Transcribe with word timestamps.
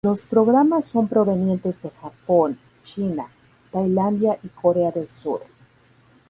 Los 0.03 0.25
programas 0.25 0.85
son 0.85 1.07
provenientes 1.07 1.83
de 1.83 1.91
Japón, 1.91 2.57
China, 2.81 3.27
Tailandia 3.71 4.39
y 4.41 4.47
Corea 4.47 4.89
del 4.89 5.07
Sur. 5.07 5.41